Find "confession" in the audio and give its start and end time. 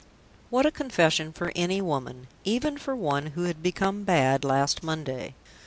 0.71-1.31